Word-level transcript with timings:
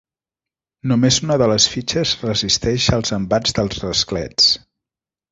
Només 0.91 1.17
una 1.25 1.35
de 1.41 1.49
les 1.51 1.67
fitxes 1.73 2.13
resisteix 2.23 2.87
els 2.97 3.13
embats 3.19 3.53
dels 3.59 3.83
rasclets. 3.83 4.49